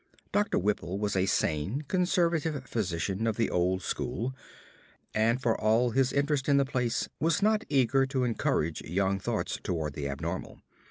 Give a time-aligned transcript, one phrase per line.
[0.31, 4.33] Doctor Whipple was a sane, conservative physician of the old school,
[5.13, 9.59] and for all his interest in the place was not eager to encourage young thoughts
[9.61, 10.59] toward the abnormal.